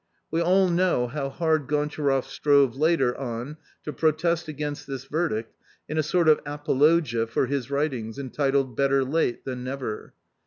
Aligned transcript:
We 0.31 0.41
all 0.41 0.67
know 0.67 1.05
how 1.07 1.29
hard 1.29 1.67
Gontcharoff 1.67 2.25
strove 2.25 2.75
later 2.75 3.15
on 3.15 3.57
to 3.83 3.93
protest 3.93 4.47
against 4.47 4.87
this 4.87 5.05
verdict 5.05 5.55
in 5.87 5.99
a 5.99 6.01
sort 6.01 6.27
of 6.27 6.39
apologia 6.43 7.27
for 7.27 7.45
his 7.45 7.69
writings, 7.69 8.17
entitled 8.17 8.75
Better 8.75 9.03
Late 9.05 9.45
than 9.45 9.63
Never. 9.63 10.15